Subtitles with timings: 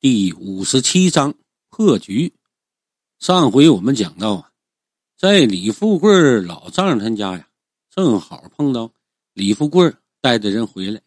[0.00, 1.34] 第五十七章
[1.68, 2.32] 破局。
[3.18, 4.50] 上回我们讲到啊，
[5.14, 7.46] 在李富贵老丈人他家呀，
[7.90, 8.94] 正好碰到
[9.34, 11.02] 李富贵带着人回来。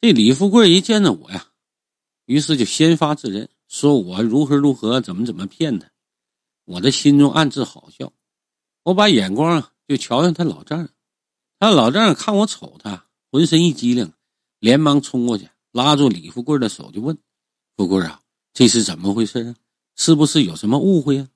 [0.00, 1.48] 这李富贵一见着我呀，
[2.24, 5.90] 于是就先发制人，说我如何如何，怎么怎么骗他。
[6.64, 8.10] 我的心中暗自好笑，
[8.84, 10.88] 我把眼光啊就瞧向他老丈人。
[11.58, 14.10] 他老丈人看我瞅他，浑身一激灵，
[14.58, 17.18] 连忙冲过去拉住李富贵的手，就问。
[17.76, 18.22] 富贵啊，
[18.54, 19.54] 这是怎么回事啊？
[19.96, 21.28] 是不是有什么误会啊？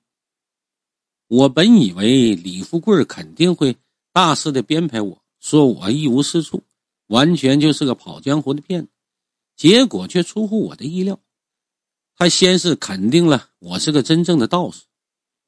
[1.27, 3.77] 我本以为李富贵肯定会
[4.11, 6.63] 大肆的编排我，说我一无是处，
[7.07, 8.89] 完全就是个跑江湖的骗子。
[9.55, 11.19] 结果却出乎我的意料，
[12.15, 14.85] 他先是肯定了我是个真正的道士，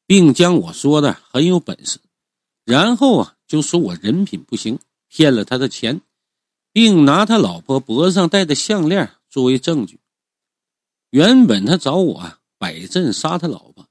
[0.06, 1.98] 并将我说的很有本事，
[2.64, 6.02] 然后啊就说我人品不行，骗了他的钱，
[6.72, 10.00] 并拿他老婆脖子上戴的项链作为证据。
[11.14, 13.88] 原本他找我摆阵杀他老婆，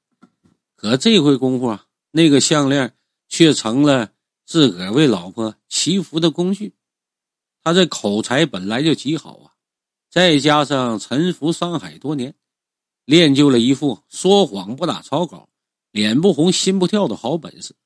[0.74, 2.96] 可这回功夫啊，那个项链
[3.28, 4.10] 却成了
[4.44, 6.74] 自个儿为老婆祈福的工具。
[7.62, 9.54] 他这口才本来就极好啊，
[10.10, 12.34] 再加上沉浮商海多年，
[13.04, 15.48] 练就了一副说谎不打草稿、
[15.92, 17.76] 脸不红心不跳的好本事。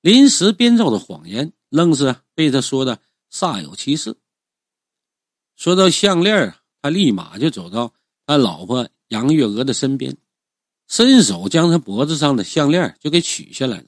[0.00, 3.00] 临时编造的谎言，愣是被他说的
[3.32, 4.16] 煞有其事。
[5.54, 7.94] 说到项链啊，他立马就走到。
[8.28, 10.14] 他老婆杨月娥的身边，
[10.86, 13.84] 伸手将他脖子上的项链就给取下来了，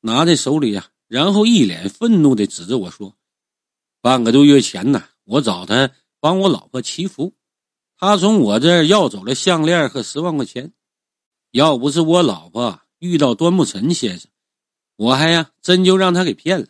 [0.00, 3.16] 拿在手里呀，然后一脸愤怒的指着我说
[4.02, 7.32] ：“半个多月前呢，我找他帮我老婆祈福，
[7.96, 10.72] 他从我这儿要走了项链和十万块钱。
[11.52, 14.28] 要不是我老婆遇到端木晨先生，
[14.96, 16.66] 我还呀真就让他给骗了。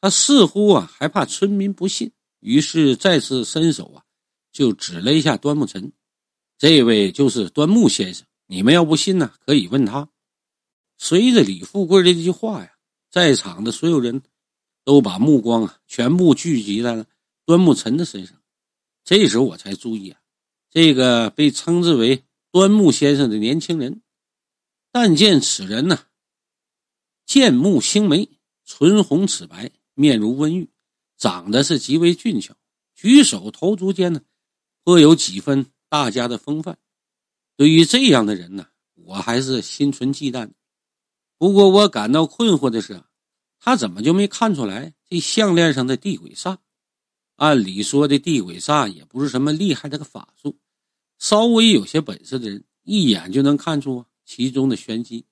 [0.00, 4.04] 他似乎啊还怕村民不信，于是再次伸手啊。”
[4.52, 5.92] 就指了一下端木晨，
[6.58, 8.26] 这位就是端木先生。
[8.46, 10.08] 你们要不信呢，可以问他。
[10.98, 12.72] 随着李富贵这句话呀，
[13.10, 14.22] 在场的所有人
[14.84, 17.06] 都把目光啊全部聚集在了
[17.44, 18.36] 端木晨的身上。
[19.04, 20.20] 这时候我才注意啊，
[20.70, 24.02] 这个被称之为端木先生的年轻人，
[24.92, 26.06] 但见此人呢，
[27.24, 28.28] 剑目星眉，
[28.64, 30.68] 唇红齿白，面如温玉，
[31.16, 32.56] 长得是极为俊俏，
[32.94, 34.20] 举手投足间呢。
[34.82, 36.78] 颇有几分大家的风范，
[37.56, 40.50] 对于这样的人呢，我还是心存忌惮。
[41.36, 43.02] 不过我感到困惑的是，
[43.58, 46.56] 他怎么就没看出来这项链上的地鬼煞？
[47.36, 50.58] 按理说的地鬼煞也不是什么厉害的个法术，
[51.18, 55.26] 稍微有些本事的人一眼就能看出其中的玄机。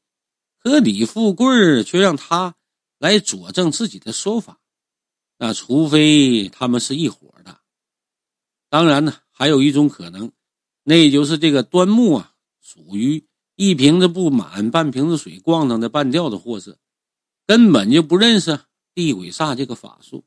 [0.59, 2.55] 可李富贵却让他
[2.99, 4.61] 来佐证自己的说法，
[5.39, 7.61] 那除非他们是一伙的。
[8.69, 9.15] 当然呢。
[9.39, 10.33] 还有一种可能，
[10.83, 16.77] 那就是这个端木啊，属于一瓶子不满半瓶子水咣当的半吊子货色，
[17.47, 18.59] 根本就不认识
[18.97, 20.25] 地鬼煞这个法术。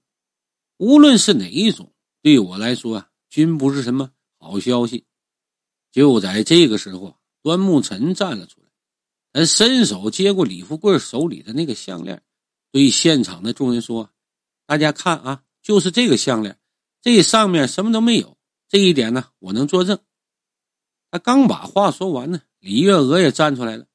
[0.78, 5.04] 无论是哪一种，对我来说啊，均不是什么好消息。
[5.92, 8.68] 就在这个时候，端木尘站了出来，
[9.34, 12.24] 他伸手接过李富贵手里的那个项链，
[12.72, 14.10] 对现场的众人说
[14.66, 16.58] ：“大家看啊，就是这个项链，
[17.02, 18.38] 这上面什么都没有。”
[18.72, 20.00] 这一点呢，我能作证。
[21.12, 23.86] 他刚把话说完呢，李月娥也站出来了。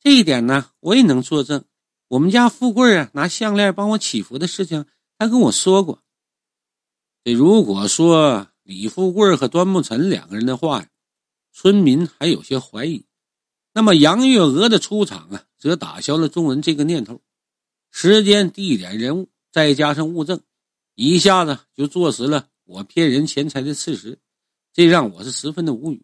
[0.00, 1.64] 这一点呢，我也能作证。
[2.08, 6.02] 我们家富贵啊，拿项链帮我祈福的事情，他跟我说过。
[7.22, 10.88] 这如果说李富贵和端木晨两个人的话呀，
[11.52, 13.06] 村民还有些怀疑。
[13.74, 17.22] 那么杨月娥的出场啊，则打消了众人这个念头。
[17.92, 20.40] 时间、地点、人物，再加上物证，
[20.96, 22.48] 一下子就坐实了。
[22.64, 24.18] 我骗人钱财的事实，
[24.72, 26.02] 这让我是十分的无语。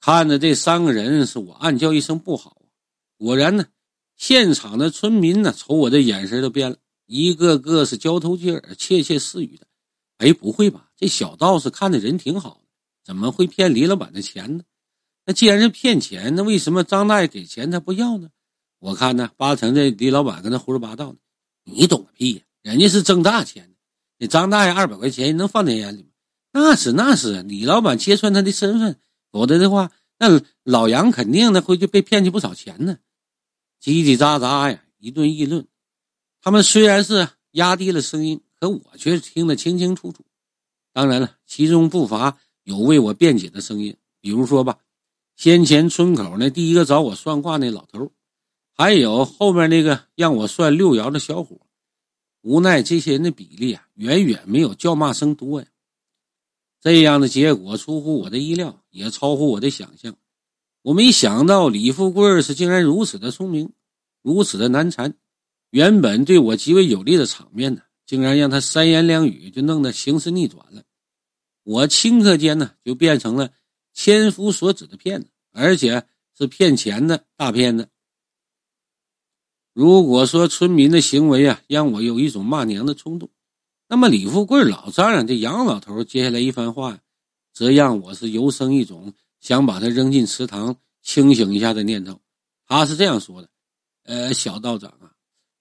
[0.00, 2.66] 看着这三个人，是我暗叫一声不好啊！
[3.16, 3.66] 果然呢，
[4.16, 9.66] 现场的村民呢，瞅我的眼神都变了，一个个是交头接耳、窃窃私语的。
[10.18, 10.90] 哎，不会吧？
[10.96, 12.68] 这小道士看的人挺好的，
[13.04, 14.62] 怎么会骗李老板的钱呢？
[15.24, 18.30] 那既然是骗钱，那为什么张大爷给钱他不要呢？
[18.78, 21.18] 我看呢，八成这李老板跟他胡说八道呢。
[21.64, 22.42] 你懂个屁呀！
[22.62, 23.77] 人家是挣大钱的。
[24.18, 26.08] 你张大爷二百块钱，能放在眼里吗？
[26.52, 28.96] 那是那是，李老板揭穿他的身份，
[29.30, 32.98] 否则的话，那老杨肯定的会就被骗去不少钱呢。
[33.80, 35.66] 叽叽喳喳呀，一顿议论。
[36.40, 40.24] 他们虽然是压低了声音，可我却听得清清楚楚。
[40.92, 44.78] 当然了，其中不乏有为我辩解的声音，比如说吧，
[45.36, 48.10] 先前村口那第一个找我算卦那老头，
[48.74, 51.60] 还有后面那个让我算六爻的小伙。
[52.42, 55.66] 无奈这些人的比例啊，远远没有叫骂声多呀。
[56.80, 60.16] 这样的结果出乎我的意料，也超乎我的想象。
[60.82, 63.72] 我没想到李富贵是竟然如此的聪明，
[64.22, 65.14] 如此的难缠。
[65.70, 70.84] 原本对我极为有利的场面呢，竟然让他三言两语就弄得形势逆转了。
[71.64, 73.50] 我顷刻间呢，就变成了
[73.92, 76.06] 千夫所指的骗子，而且
[76.38, 77.88] 是骗钱的大骗子。
[79.78, 83.30] 如果说村民的行为啊，让我有一种骂娘的冲动，
[83.86, 86.98] 那么李富贵老丈人这杨老头接下来一番话，
[87.52, 92.20] 则让我是油生一种想把他扔进池塘清醒一下的念头。
[92.66, 93.48] 他是这样说的
[94.02, 95.12] ：“呃，小道长啊。”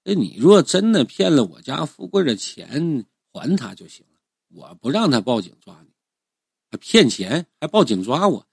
[0.03, 4.19] 那你若真的骗了我家富贵的钱，还他就行了。
[4.49, 5.91] 我不让他报警抓你，
[6.71, 8.47] 还骗钱还报警抓我，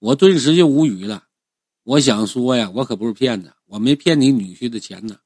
[0.00, 1.23] 我顿时就无语了。
[1.84, 5.18] 我想说呀，我可不是骗子，我没骗你女婿的钱呢，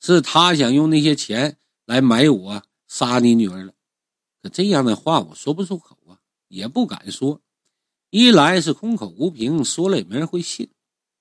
[0.00, 1.56] 是他想用那些钱
[1.86, 3.72] 来买我杀你女儿了。
[4.42, 7.40] 可这样的话我说不出口啊，也不敢说。
[8.10, 10.66] 一来是空口无凭，说了也没人会信；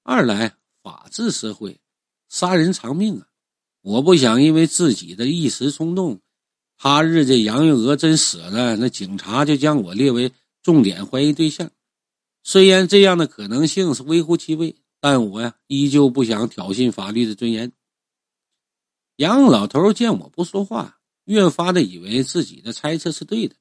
[0.04, 1.80] 二来法治社会，
[2.28, 3.28] 杀人偿命啊。
[3.82, 6.20] 我不想因为自己的一时冲动，
[6.78, 10.32] 他日这杨玉娥真死了，那警察就将我列为
[10.62, 11.72] 重点怀疑对象。
[12.48, 17.72] 虽然这样的可能性是微乎其微，但我呀依旧不想挑衅法律的尊严。
[19.16, 23.56] 杨老头见我不说话，越发的以为自己的猜测是对的，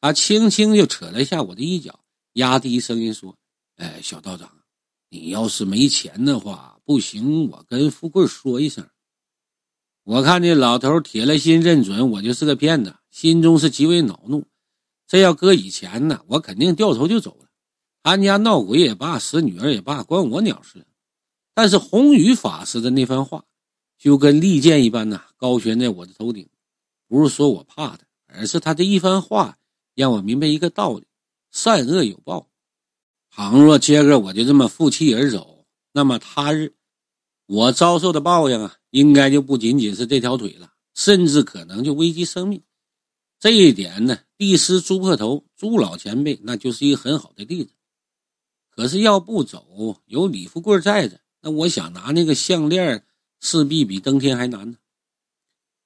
[0.00, 2.00] 他轻轻就扯了一下我的衣角，
[2.32, 3.38] 压低声音说
[3.78, 4.50] ：“哎，小道长，
[5.10, 8.84] 你要是没钱的话，不行，我跟富贵说一声。”
[10.02, 14.44] 我看这老头铁了心认准我就是个骗子，心中是极为恼怒。
[15.06, 17.47] 这要搁以前呢，我肯定掉头就走了。
[18.08, 20.86] 他家闹鬼也罢，死女儿也罢，关我鸟事。
[21.52, 23.44] 但是红雨法师的那番话，
[23.98, 26.48] 就跟利剑一般呐，高悬在我的头顶。
[27.06, 29.58] 不是说我怕他，而是他这一番话
[29.94, 31.04] 让我明白一个道理：
[31.50, 32.48] 善恶有报。
[33.30, 36.72] 倘若今个我就这么负气而走，那么他日
[37.44, 38.76] 我遭受的报应啊！
[38.88, 42.62] 应该就不仅仅是这条腿了，甚至可能就危及生命。
[43.38, 47.74] 这一点呢，帝师朱破头朱老前辈那就是一个很好的例子。
[48.78, 53.04] 可是要不走，有李富贵在着，那我想拿那个项链，
[53.40, 54.78] 势必比登天还难呢。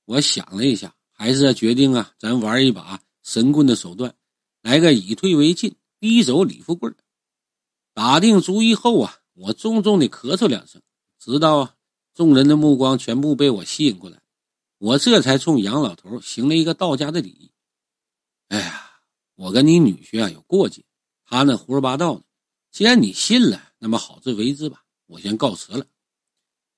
[0.05, 4.15] 我想了一下，还是决定啊，咱玩一把神棍的手段，
[4.61, 6.93] 来个以退为进，逼走李富贵。
[7.95, 10.83] 打定主意后啊，我重重的咳嗽两声，
[11.19, 11.75] 直到。
[12.13, 14.21] 众人的目光全部被我吸引过来，
[14.77, 17.53] 我这才冲杨老头行了一个道家的礼。
[18.49, 19.01] 哎呀，
[19.35, 20.85] 我跟你女婿啊有过节，
[21.25, 22.23] 他那胡说八道的，
[22.73, 24.83] 既然你信了，那么好自为之吧。
[25.07, 25.85] 我先告辞了。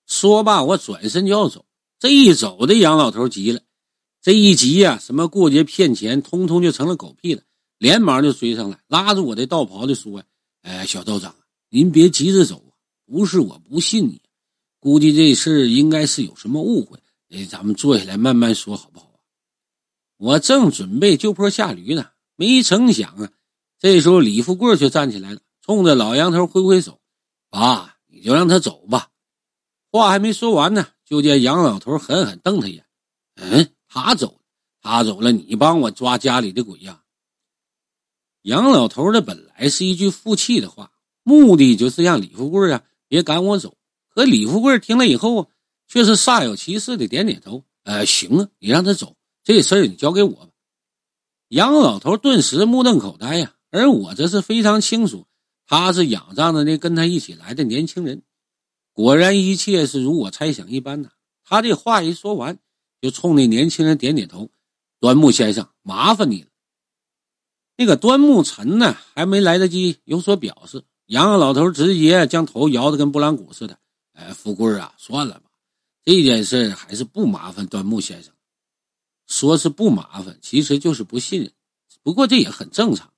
[0.07, 1.65] 说罢，我转身就要走。
[2.01, 3.61] 这一走的杨老头急了，
[4.21, 7.43] 这一急呀，什么过节骗钱，通通就成了狗屁了，
[7.79, 10.23] 连忙就追上来，拉住我的道袍就说
[10.63, 11.35] ：“哎，小道长，
[11.71, 12.75] 您别急着走啊，
[13.07, 14.21] 不是我不信你。”
[14.81, 16.99] 估计这事应该是有什么误会，
[17.31, 19.13] 哎，咱们坐下来慢慢说，好不好？
[20.17, 23.33] 我正准备就坡下驴呢，没成想啊，
[23.79, 27.01] 这时候李富贵却站起来了，冲着老杨头挥挥手
[27.49, 29.09] ：“爸，你就让他走吧。”
[29.91, 32.85] 话还没说完呢，就见杨老头狠狠瞪他一眼
[33.41, 34.43] ：“嗯，他走，
[34.83, 37.01] 他走了，你帮我抓家里的鬼呀？”
[38.43, 43.75] 杨老头的本来是一句负气的话，目的就是让李富贵啊别赶我走。
[44.11, 45.49] 可李富贵听了以后啊，
[45.89, 47.65] 却是煞有其事的点点头。
[47.85, 50.49] 呃，行啊，你让他走，这事儿你交给我吧。
[51.49, 55.27] 杨老头顿时目瞪口呆呀，而我则是非常清楚，
[55.79, 58.23] 他是仰仗着那跟他一起来的年轻人。
[58.93, 61.11] 果然，一切是如我猜想一般呐。
[61.45, 62.59] 他这话一说完，
[63.01, 64.51] 就冲那年轻人点点头
[65.01, 66.49] ：“端木先生，麻烦你了。”
[67.77, 73.79] 那个端木晨呢，还没来得及有所表示，杨老头直接将头摇得跟拨浪鼓似的。
[74.13, 75.51] 哎，富贵啊，算了吧，
[76.05, 78.33] 这件事还是不麻烦端木先生。
[79.27, 81.51] 说是不麻烦，其实就是不信任。
[82.03, 83.13] 不过这也很正常，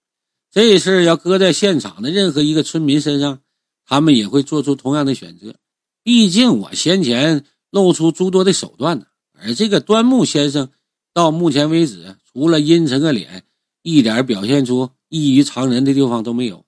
[0.56, 3.40] 这事要搁在现场的任何一个村民身上，
[3.84, 5.56] 他们也会做出同样的选择。
[6.02, 10.70] 毕竟我先前露出诸多的手段呢，而这个端木先生
[11.12, 13.44] 到目前为止，除了阴沉个脸，
[13.82, 16.64] 一点表现出异于常人的地方都没有。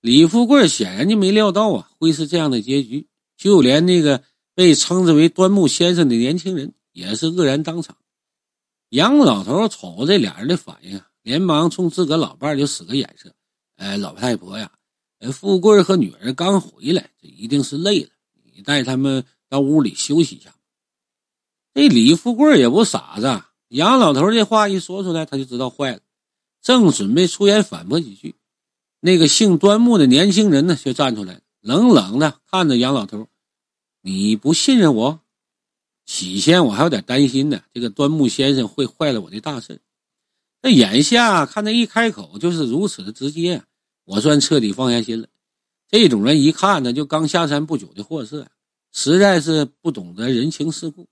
[0.00, 3.08] 李富贵显然就没料到啊，会是这样的结局。
[3.36, 4.22] 就连那个
[4.54, 7.96] 被称之为端木先生的年轻人也是愕然当场。
[8.90, 13.34] 杨老头瞅着这俩人的反应，连忙冲自个老伴就使个眼色
[13.76, 14.72] ：“哎，老太婆呀，
[15.32, 18.10] 富贵和女儿刚回来，这一定是累了，
[18.54, 20.54] 你带他们到屋里休息一下。”
[21.74, 26.00] 这李富贵也不傻子，杨老头这话一说出来，他就知道坏了。
[26.60, 28.34] 正准备出言反驳几句，
[29.00, 33.28] 那个姓端木的年轻人呢，却站出来，冷冷的看着杨老头
[34.02, 35.20] ：“你不信任我？”
[36.04, 39.80] 起先我还有点担心呢，这个端木先生会坏了我的大事。
[40.62, 43.62] 那眼下看他一开口就是如此的直接，
[44.04, 45.28] 我算彻底放下心了。
[45.88, 48.46] 这种人一看呢，就刚下山不久的货色，
[48.92, 51.08] 实在是不懂得人情世故。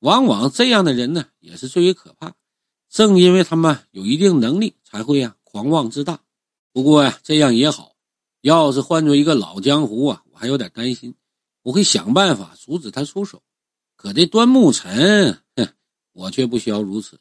[0.00, 2.34] 往往这样的人呢，也是最为可怕。
[2.88, 6.20] 正因为他们有一定能力，才会啊狂妄自大。
[6.72, 7.92] 不过呀，这样也好。
[8.40, 11.14] 要是换做一个老江湖啊，我还有点担心。
[11.62, 13.42] 我会想办法阻止他出手。
[13.96, 15.68] 可这端木尘，哼，
[16.12, 17.18] 我却不需要如此。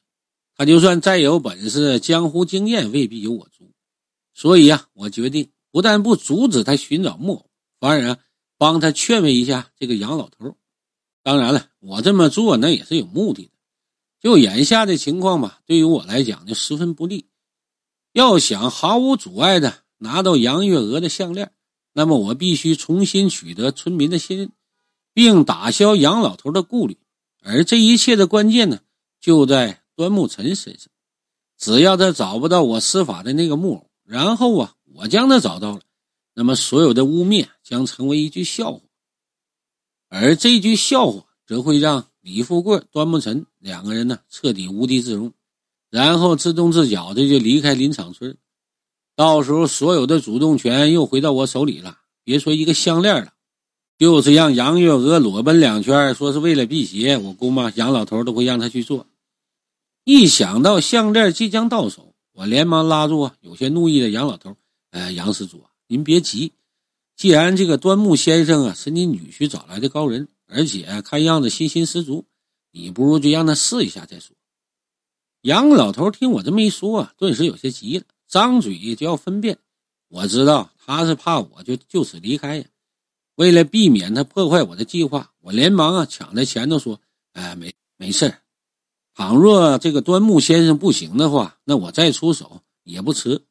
[0.57, 3.71] 他就算再有本事，江湖经验未必有我足。
[4.33, 7.49] 所以啊，我决定不但不阻止他寻找木偶，
[7.79, 8.17] 反而
[8.57, 10.57] 帮他劝慰一下这个杨老头。
[11.21, 13.51] 当然了，我这么做那也是有目的的。
[14.19, 17.27] 就眼下的情况吧，对于我来讲就十分不利。
[18.13, 21.51] 要想毫无阻碍的拿到杨月娥的项链，
[21.93, 24.51] 那么我必须重新取得村民的信任，
[25.13, 26.97] 并打消杨老头的顾虑。
[27.43, 28.79] 而这一切的关键呢，
[29.19, 30.87] 就在端木尘身上。
[31.57, 35.81] 只要他找不到我施法的那个木偶，然后啊，我将他找到了，
[36.33, 38.79] 那么所有的污蔑将成为一句笑话，
[40.07, 42.07] 而这句笑话则会让。
[42.19, 45.31] 李富贵、端木尘两个人呢，彻底无地自容，
[45.89, 48.37] 然后自动自脚的就离开林场村。
[49.15, 51.99] 到时候，所有的主动权又回到我手里了。
[52.25, 53.31] 别说一个项链了，
[53.97, 59.07] 就是让杨月娥裸奔两圈，说是为了辟邪，我估摸杨老头都会让他去做。
[60.09, 64.55] 一想到项链即将到手，我连忙拉住有些怒意的杨老头
[64.91, 66.53] ：“哎，杨施主啊，您别急，
[67.17, 72.23] 既然这个端木先生啊是你女婿找来的高人。”而且看样子信心十足，
[72.71, 74.33] 你不如就让他试一下再说。
[75.41, 79.57] 杨老头听我这么一说啊，顿时有些急了，张嘴就要分辨。
[80.07, 82.63] 我知道他是怕我就就此离开呀。
[83.35, 87.01] 为了避免他破坏我的计划，我连忙啊抢在前头说
[87.33, 88.33] ：“哎，没没事
[89.17, 93.41] 倘若这个端木先生不行的话，那我再出手也不迟。”